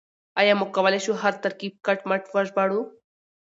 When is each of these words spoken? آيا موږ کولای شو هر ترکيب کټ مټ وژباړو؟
آيا 0.39 0.53
موږ 0.59 0.69
کولای 0.75 0.99
شو 1.05 1.13
هر 1.23 1.33
ترکيب 1.43 1.73
کټ 1.85 1.99
مټ 2.09 2.23
وژباړو؟ 2.33 2.81